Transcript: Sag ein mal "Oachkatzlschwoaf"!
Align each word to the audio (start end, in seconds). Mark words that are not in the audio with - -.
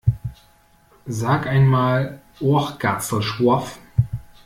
Sag 1.05 1.45
ein 1.45 1.67
mal 1.67 2.19
"Oachkatzlschwoaf"! 2.41 3.77